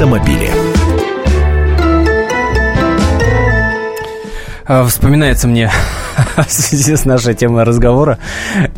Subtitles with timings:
[0.00, 0.50] автомобили.
[4.64, 5.70] А, вспоминается мне
[6.36, 8.18] в связи с нашей темой разговора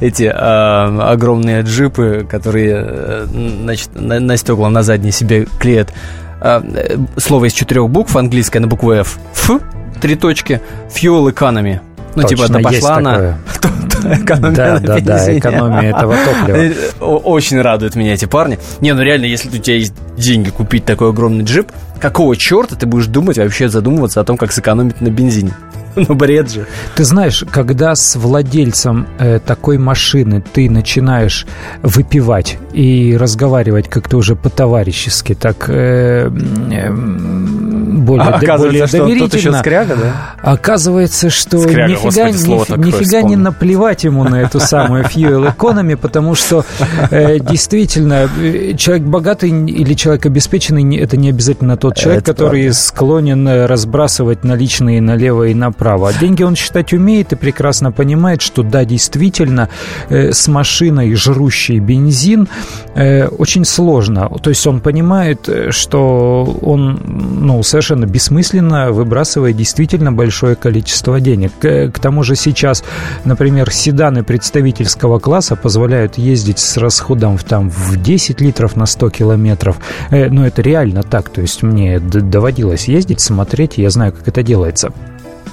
[0.00, 3.27] эти э, огромные джипы, которые э,
[3.62, 5.93] значит, на, на стекла на задние себе клеят
[6.41, 9.61] э, слово из четырех букв, английское на букву F, F,
[10.00, 11.79] три точки, fuel economy.
[12.16, 13.39] Ну, типа, Точно, типа, да пошла она.
[14.23, 16.75] Экономия Да, да, да, экономия этого топлива.
[17.01, 18.59] О- Очень радуют меня эти парни.
[18.80, 21.70] Не, ну реально, если у тебя есть деньги купить такой огромный джип,
[22.01, 25.52] какого черта ты будешь думать вообще задумываться о том, как сэкономить на бензине?
[25.95, 26.66] Ну, бред же.
[26.95, 31.47] Ты знаешь, когда с владельцем э, такой машины ты начинаешь
[31.83, 37.62] выпивать и разговаривать как-то уже по-товарищески, так э, м,
[38.02, 38.48] более, А д- более
[38.84, 40.12] оказывается, что он тут еще доверительно, скряга, да?
[40.52, 45.05] оказывается, что Скряга, нифига, господи, слово ниф- такое нифига не наплевать ему на эту самую
[45.05, 46.65] fuel economy, потому что
[47.11, 52.62] э, действительно э, человек богатый или человек обеспеченный, это не обязательно тот человек, Это который
[52.64, 52.78] правда.
[52.78, 56.08] склонен э, разбрасывать наличные налево и направо.
[56.08, 59.69] А деньги он считать умеет и прекрасно понимает, что да, действительно,
[60.08, 62.48] э, с машиной, жрущей бензин,
[62.95, 64.30] э, очень сложно.
[64.42, 67.00] То есть он понимает, э, что он
[67.41, 71.53] ну, совершенно бессмысленно выбрасывает действительно большое количество денег.
[71.61, 72.83] К, к тому же сейчас,
[73.25, 79.11] например, седаны представительского класса позволяют ездить с расходом в, там, в 10 литров на 100
[79.11, 79.79] километров.
[80.11, 81.29] Э, ну, это реально так.
[81.29, 84.93] То есть мне доводилось ездить, смотреть, я знаю, как это делается.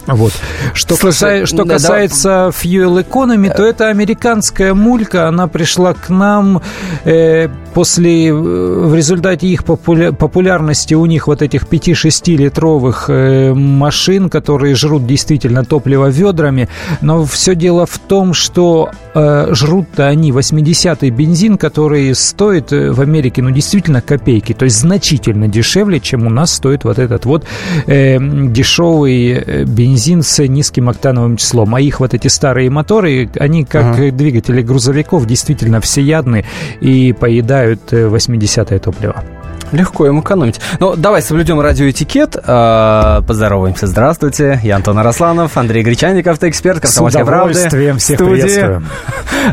[0.07, 0.33] Вот.
[0.73, 1.73] Что, Слушай, касай- что да, да.
[1.75, 2.29] касается
[2.61, 5.27] Fuel Economy, то это американская мулька.
[5.27, 6.61] Она пришла к нам
[7.03, 13.53] э, после, э, в результате их популя- популярности у них вот этих 5-6 литровых э,
[13.53, 16.67] машин, которые жрут действительно топливо ведрами.
[17.01, 23.41] Но все дело в том, что э, жрут-то они 80-й бензин, который стоит в Америке,
[23.41, 24.53] ну, действительно копейки.
[24.53, 27.45] То есть значительно дешевле, чем у нас стоит вот этот вот
[27.87, 31.75] э, дешевый бензин с низким октановым числом.
[31.75, 34.11] А их вот эти старые моторы, они как Ага.
[34.11, 36.45] двигатели грузовиков действительно всеядны
[36.81, 37.58] и поедают
[37.91, 39.23] э, 80-е топливо.
[39.71, 40.59] Легко им экономить.
[40.79, 42.35] Ну, давай соблюдем радиоэтикет.
[42.43, 43.85] э, Поздороваемся.
[43.85, 44.59] Здравствуйте.
[44.63, 47.51] Я Антон Арасланов, Андрей Гречанников, эксперт «Комсомольской правды».
[47.51, 48.31] удовольствием всех Студии.
[48.41, 48.83] приветствую.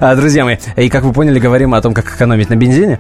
[0.00, 2.98] А, Друзья мои, и как вы поняли, говорим о том, как экономить на бензине.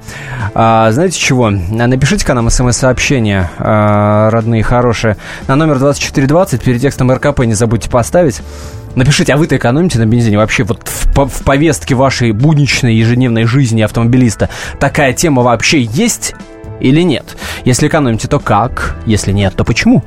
[0.54, 1.50] А, знаете чего?
[1.50, 5.16] Напишите-ка нам смс-сообщение, а, родные, хорошие,
[5.48, 8.40] на номер 2420, перед текстом РКП не забудьте поставить.
[8.96, 10.38] Напишите, а вы-то экономите на бензине?
[10.38, 14.48] Вообще вот в, в повестке вашей будничной ежедневной жизни автомобилиста
[14.80, 16.34] такая тема вообще есть
[16.80, 17.36] или нет?
[17.66, 18.96] Если экономите, то как?
[19.04, 20.02] Если нет, то почему?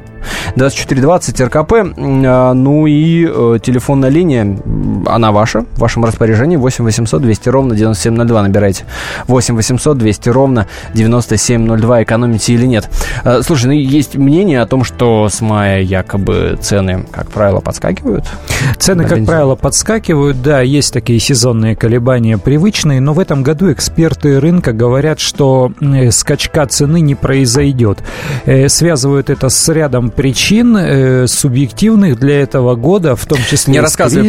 [0.59, 4.59] 2420 РКП, а, ну и э, телефонная линия,
[5.05, 8.83] она ваша, в вашем распоряжении, 8 800 200 ровно 9702 набирайте.
[9.27, 12.89] 8 800 200 ровно 9702, экономите или нет.
[13.23, 18.25] Э, Слушай, ну есть мнение о том, что с мая якобы цены, как правило, подскакивают.
[18.77, 20.41] Цены, как правило, подскакивают.
[20.41, 26.11] Да, есть такие сезонные колебания привычные, но в этом году эксперты рынка говорят, что э,
[26.11, 27.99] скачка цены не произойдет.
[28.67, 33.79] Связывают это с рядом причин э, субъективных для этого года, в том числе Не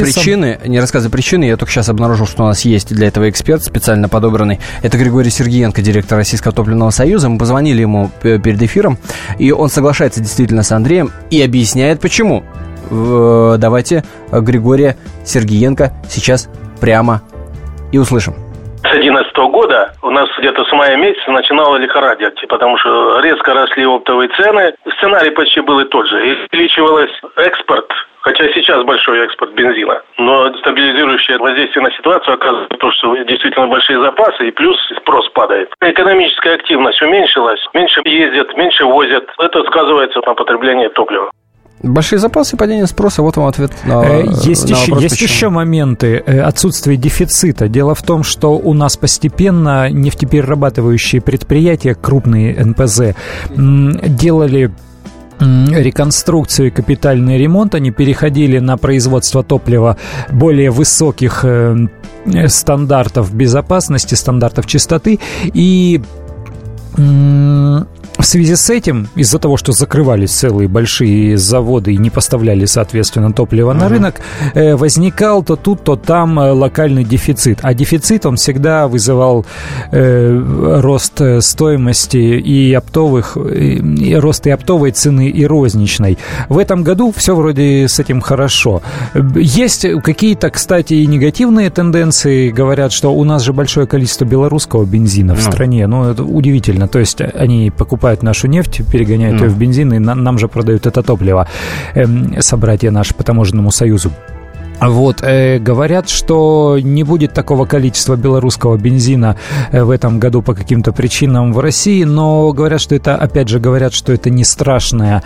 [0.02, 0.22] кризисом.
[0.22, 3.64] причины, не рассказывай причины, я только сейчас обнаружил, что у нас есть для этого эксперт
[3.64, 4.60] специально подобранный.
[4.82, 7.28] Это Григорий Сергеенко, директор Российского топливного союза.
[7.28, 8.98] Мы позвонили ему э, перед эфиром,
[9.38, 12.44] и он соглашается действительно с Андреем и объясняет, почему.
[12.90, 16.48] В- Давайте э, Григория Сергеенко сейчас
[16.80, 17.22] прямо
[17.92, 18.34] и услышим.
[18.80, 23.84] С 2011 года у нас где-то с мая месяца начинало лихорадить, потому что резко росли
[23.84, 24.74] оптовые цены.
[24.96, 26.26] Сценарий почти был и тот же.
[26.26, 27.86] И увеличивалось экспорт,
[28.22, 30.00] хотя сейчас большой экспорт бензина.
[30.16, 35.70] Но стабилизирующее воздействие на ситуацию оказывает то, что действительно большие запасы и плюс спрос падает.
[35.82, 39.28] Экономическая активность уменьшилась, меньше ездят, меньше возят.
[39.38, 41.30] Это сказывается на потреблении топлива.
[41.82, 45.28] Большие запасы, падение спроса, вот вам ответ на, Э, Есть, на еще, вопрос, есть почему.
[45.28, 47.68] еще моменты э, отсутствия дефицита.
[47.68, 53.14] Дело в том, что у нас постепенно нефтеперерабатывающие предприятия, крупные НПЗ,
[53.56, 54.70] делали
[55.40, 59.96] реконструкцию и капитальный ремонт, они переходили на производство топлива
[60.30, 61.76] более высоких э,
[62.26, 65.18] э, стандартов безопасности, стандартов чистоты,
[65.54, 66.02] и
[68.20, 73.32] в связи с этим, из-за того, что закрывались целые большие заводы и не поставляли, соответственно,
[73.32, 74.20] топливо на рынок,
[74.54, 77.58] э, возникал то тут, то там э, локальный дефицит.
[77.62, 79.44] А дефицит, он всегда вызывал
[79.92, 86.18] э, рост э, стоимости и оптовых, и, рост и оптовой цены, и розничной.
[86.48, 88.82] В этом году все вроде с этим хорошо.
[89.36, 92.50] Есть какие-то, кстати, и негативные тенденции.
[92.50, 95.50] Говорят, что у нас же большое количество белорусского бензина в Ну.
[95.52, 95.86] стране.
[95.86, 96.88] Ну, это удивительно.
[96.88, 99.44] То есть они покупают покупают нашу нефть, перегоняют mm.
[99.44, 101.46] ее в бензин, и на, нам же продают это топливо,
[101.94, 104.10] э, собратья наши по таможенному союзу.
[104.80, 109.36] Вот, э, говорят, что не будет такого количества белорусского бензина
[109.72, 113.60] э, в этом году по каким-то причинам в России, но говорят, что это, опять же,
[113.60, 115.22] говорят, что это не страшная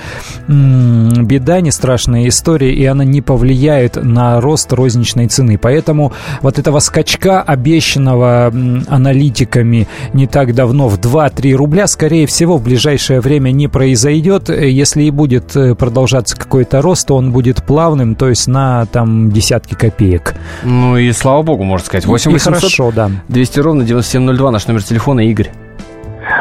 [0.48, 5.56] м- беда, не страшная история, и она не повлияет на рост розничной цены.
[5.56, 6.12] Поэтому
[6.42, 8.52] вот этого скачка, обещанного
[8.88, 14.48] аналитиками не так давно в 2-3 рубля, скорее всего, в ближайшее время не произойдет.
[14.48, 19.30] Если и будет э, продолжаться какой-то рост, то он будет плавным, то есть на там
[19.44, 20.32] десятки копеек.
[20.62, 22.06] Ну и слава богу, можно сказать.
[22.06, 23.10] 8 и хорошо, да.
[23.28, 25.50] 200 ровно 9702, наш номер телефона, Игорь.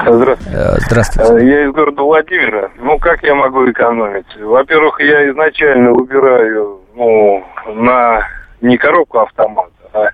[0.08, 0.58] Здравствуйте.
[0.58, 1.34] Э, здравствуйте.
[1.34, 2.72] Э, я из города Владимира.
[2.80, 4.26] Ну, как я могу экономить?
[4.40, 7.44] Во-первых, я изначально выбираю, ну,
[7.76, 8.26] на
[8.62, 10.08] не коробку автомата, а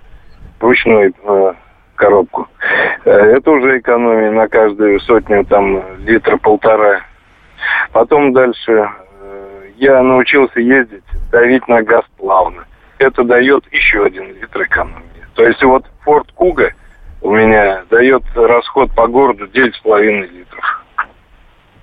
[0.58, 1.52] ручную э,
[1.94, 2.48] коробку.
[3.04, 7.02] Это уже экономия на каждую сотню, там, литра полтора.
[7.92, 8.88] Потом дальше
[9.76, 12.64] я научился ездить, давить на газ плавно
[13.00, 15.04] это дает еще один литр экономии.
[15.34, 16.70] То есть вот Ford Kuga
[17.22, 20.84] у меня дает расход по городу 9,5 литров.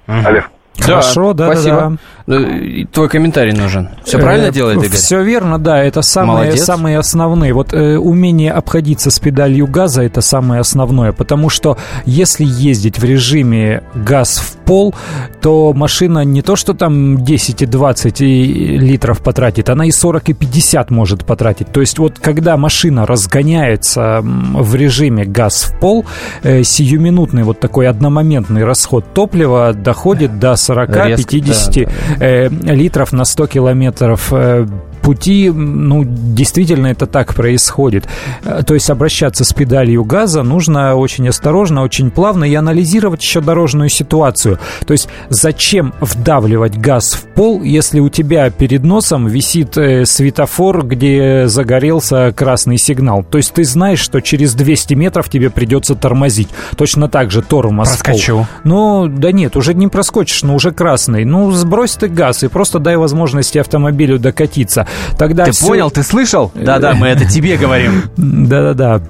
[0.07, 0.17] Угу.
[0.25, 0.49] Олег.
[0.79, 1.75] Хорошо, да, спасибо.
[1.75, 1.97] да, да.
[2.27, 3.87] Ну, твой комментарий нужен.
[4.03, 4.97] Все правильно э, делает Игорь?
[4.97, 5.81] Все верно, да.
[5.81, 7.53] Это самые, самые основные.
[7.53, 11.13] Вот э, умение обходиться с педалью газа это самое основное.
[11.13, 14.93] Потому что если ездить в режиме газ в пол,
[15.41, 20.33] то машина не то, что там 10 и 20 литров потратит, она и 40 и
[20.33, 21.71] 50 может потратить.
[21.71, 26.05] То есть вот когда машина разгоняется в режиме газ в пол,
[26.43, 34.33] э, сиюминутный вот такой одномоментный расход топлива доходит до 40-50 да, литров на 100 километров
[34.33, 34.65] э,
[35.07, 38.09] пути, ну, действительно это так происходит.
[38.43, 43.39] Э, то есть обращаться с педалью газа нужно очень осторожно, очень плавно и анализировать еще
[43.39, 44.59] дорожную ситуацию.
[44.85, 50.85] То есть зачем вдавливать газ в пол, если у тебя перед носом висит э, светофор,
[50.85, 53.23] где загорелся красный сигнал.
[53.23, 56.49] То есть ты знаешь, что через 200 метров тебе придется тормозить.
[56.75, 58.33] Точно так же тормоз Проскочу.
[58.39, 58.45] пол.
[58.65, 61.23] Ну, да нет, уже не проскочишь, но уже красный.
[61.23, 64.85] Ну, сбрось ты газ и просто дай возможности автомобилю докатиться.
[65.17, 65.67] Тогда ты все...
[65.67, 66.51] понял, ты слышал?
[66.55, 68.03] Да-да, мы это тебе говорим.
[68.17, 69.01] Да-да-да.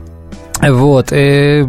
[0.62, 1.64] Вот, э,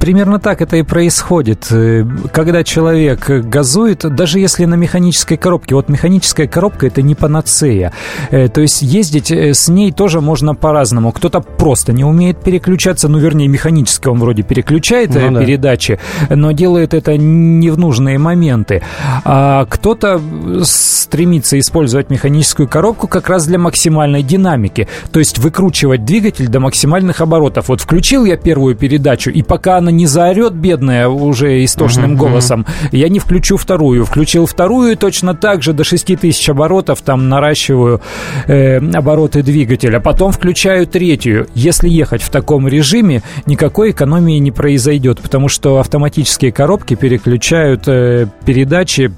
[0.00, 1.68] примерно так это и происходит.
[1.70, 7.92] Э, когда человек газует, даже если на механической коробке, вот механическая коробка это не панацея.
[8.30, 11.12] Э, то есть ездить э, с ней тоже можно по-разному.
[11.12, 16.50] Кто-то просто не умеет переключаться, ну, вернее, механически он вроде переключает ну, э, передачи, но
[16.50, 18.82] делает это не в нужные моменты.
[19.24, 20.20] А кто-то
[20.64, 24.88] стремится использовать механическую коробку как раз для максимальной динамики.
[25.12, 27.68] То есть выкручивать двигатель до максимальных оборотов.
[27.68, 32.16] Вот включил я я первую передачу, и пока она не заорет, бедная, уже истошным uh-huh,
[32.16, 34.04] голосом, я не включу вторую.
[34.04, 38.00] Включил вторую, точно так же до 6000 оборотов там наращиваю
[38.46, 40.00] э, обороты двигателя.
[40.00, 41.46] Потом включаю третью.
[41.54, 48.26] Если ехать в таком режиме, никакой экономии не произойдет, потому что автоматические коробки переключают э,
[48.44, 49.12] передачи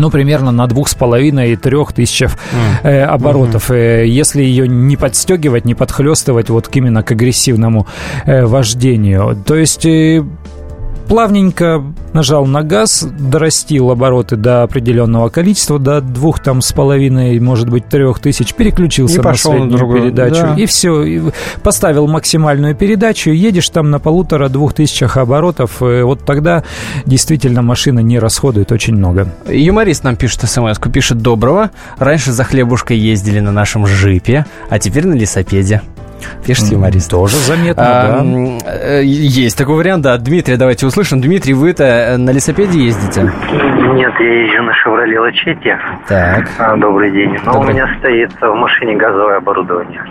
[0.00, 2.36] ну, примерно на двух с половиной и трех тысячах
[2.82, 3.70] э, оборотов.
[3.70, 4.06] Mm-hmm.
[4.06, 7.86] Если ее не подстегивать, не подхлестывать вот именно к агрессивному
[8.24, 9.36] э, вождению.
[9.46, 10.24] То есть э,
[11.10, 17.68] плавненько нажал на газ, дорастил обороты до определенного количества, до двух там с половиной, может
[17.68, 20.02] быть, трех тысяч, переключился и на среднюю на другую.
[20.02, 20.42] передачу.
[20.42, 20.54] Да.
[20.54, 21.20] И все, и
[21.64, 26.62] поставил максимальную передачу, едешь там на полутора-двух тысячах оборотов, э, вот тогда
[27.06, 29.26] действительно машина не расходует очень много.
[29.48, 31.72] Юморист нам пишет смс пишет «Доброго.
[31.98, 35.82] Раньше за хлебушкой ездили на нашем джипе, а теперь на лесопеде».
[36.44, 37.10] Пишет юморист.
[37.10, 38.70] Тоже заметно, а, да.
[38.70, 40.16] Э, есть такой вариант, да.
[40.18, 41.20] Дмитрий, давайте услышим.
[41.20, 43.22] Дмитрий, вы-то э, на лесопеде ездите?
[43.22, 45.78] Нет, я езжу на «Шевроле Лачете».
[46.06, 46.48] Так.
[46.58, 47.36] А, добрый день.
[47.44, 47.70] Но добрый.
[47.70, 50.04] у меня стоит в машине газовое оборудование.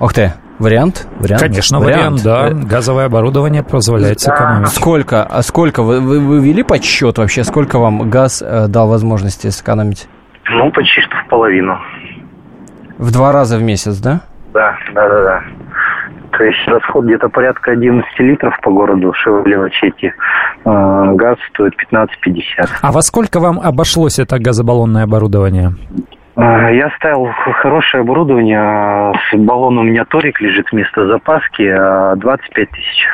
[0.00, 0.32] Ух ты.
[0.58, 1.06] Вариант?
[1.18, 1.42] Вариант?
[1.42, 2.66] Конечно, вариант, вариант да.
[2.66, 4.36] Газовое оборудование позволяет да.
[4.36, 4.68] сэкономить.
[4.68, 5.22] Сколько?
[5.22, 5.82] А сколько?
[5.82, 7.44] Вы, вы, вы вели подсчет вообще?
[7.44, 10.08] Сколько вам газ э, дал возможности сэкономить?
[10.48, 11.78] Ну, почти что в половину.
[12.96, 14.22] В два раза в месяц, да?
[14.56, 15.42] Да, да, да, да.
[16.32, 20.12] То есть расход где-то порядка 11 литров по городу Шевроле Лачетти.
[20.64, 22.68] А, газ стоит 15,50.
[22.82, 25.72] А во сколько вам обошлось это газобаллонное оборудование?
[26.34, 27.28] А, я ставил
[27.62, 28.58] хорошее оборудование.
[28.58, 31.72] А, с баллоном у меня торик лежит вместо запаски.
[32.16, 33.08] 25 тысяч.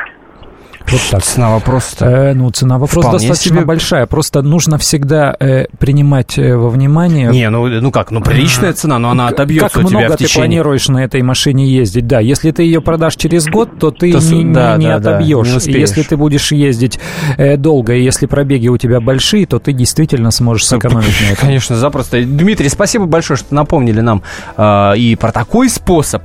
[0.91, 1.23] Вот так.
[1.23, 3.65] Цена вопроса Э, ну, цена вопроса Вполне достаточно себе.
[3.65, 4.05] большая.
[4.05, 7.29] Просто нужно всегда э, принимать э, во внимание...
[7.29, 10.17] Не, ну, ну как, ну приличная цена, но она отобьется как у тебя много в
[10.17, 10.47] ты течение...
[10.47, 12.05] планируешь на этой машине ездить?
[12.07, 14.99] Да, если ты ее продашь через год, то ты То не, не- да, не да,
[14.99, 15.47] да, отобьешь.
[15.47, 15.79] не И успеешь.
[15.89, 16.99] если ты будешь ездить
[17.37, 21.37] э, долго, и если пробеги у тебя большие, то ты действительно сможешь сэкономить на этом.
[21.47, 22.21] Конечно, запросто.
[22.21, 24.21] Дмитрий, спасибо большое, что напомнили нам
[24.57, 26.23] э, и про такой способ.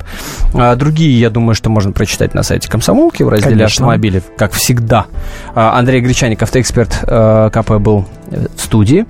[0.54, 3.86] А другие, я думаю, что можно прочитать на сайте Комсомолки в разделе Конечно.
[3.86, 5.06] автомобили, как всегда.
[5.54, 9.06] А, Андрей Гречаник, автоэксперт э, КП, был в студии.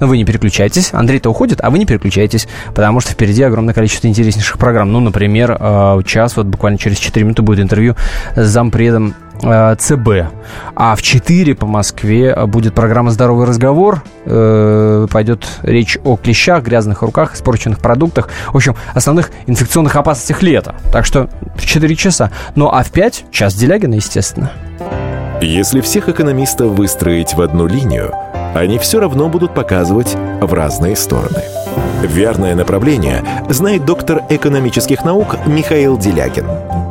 [0.00, 0.92] Вы не переключайтесь.
[0.92, 4.92] Андрей-то уходит, а вы не переключайтесь, потому что впереди огромное количество интереснейших программ.
[4.92, 7.94] Ну, например, э, час, вот буквально через 4 минуты будет интервью
[8.34, 10.08] с зампредом ЦБ.
[10.74, 14.02] А в 4 по Москве э, будет программа «Здоровый разговор».
[14.24, 18.28] Э, Пойдет речь о клещах, грязных руках, испорченных продуктах.
[18.52, 20.74] В общем, основных инфекционных опасностях лета.
[20.92, 22.30] Так что в 4 часа.
[22.54, 24.52] Ну, а в 5 час Делягина, естественно.
[25.40, 28.12] Если всех экономистов выстроить в одну линию,
[28.54, 31.42] они все равно будут показывать в разные стороны.
[32.02, 36.46] Верное направление знает доктор экономических наук Михаил Делягин.